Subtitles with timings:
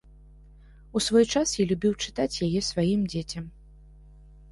[0.99, 3.45] У свой час я любіў чытаць яе сваім дзецям.